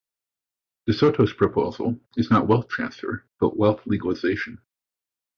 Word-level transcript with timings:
De 0.87 0.93
Soto's 0.93 1.31
proposal 1.31 1.99
is 2.17 2.31
not 2.31 2.47
wealth 2.47 2.67
transfer, 2.67 3.23
but 3.39 3.55
wealth 3.55 3.85
legalization. 3.85 4.59